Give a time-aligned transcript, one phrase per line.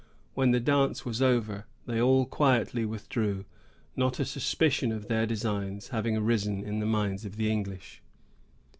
[0.33, 3.45] When the dance was over, they all quietly withdrew,
[3.95, 8.01] not a suspicion of their designs having arisen in the minds of the English.